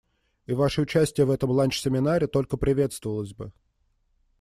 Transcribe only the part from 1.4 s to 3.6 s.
ланч-семинаре только приветствовалось бы.